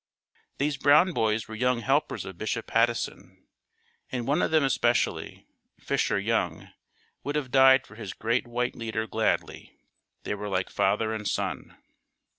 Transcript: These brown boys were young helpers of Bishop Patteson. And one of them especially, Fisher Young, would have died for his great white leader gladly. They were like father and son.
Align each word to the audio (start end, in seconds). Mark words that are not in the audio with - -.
These 0.57 0.77
brown 0.77 1.11
boys 1.13 1.47
were 1.47 1.53
young 1.53 1.81
helpers 1.81 2.25
of 2.25 2.39
Bishop 2.39 2.65
Patteson. 2.65 3.45
And 4.11 4.25
one 4.25 4.41
of 4.41 4.49
them 4.49 4.63
especially, 4.63 5.45
Fisher 5.79 6.17
Young, 6.17 6.69
would 7.23 7.35
have 7.35 7.51
died 7.51 7.85
for 7.85 7.93
his 7.93 8.13
great 8.13 8.47
white 8.47 8.75
leader 8.75 9.05
gladly. 9.05 9.77
They 10.23 10.33
were 10.33 10.49
like 10.49 10.71
father 10.71 11.13
and 11.13 11.27
son. 11.27 11.77